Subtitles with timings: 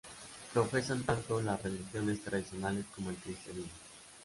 [0.51, 3.69] Profesan tanto las religiones tradicionales como el cristianismo.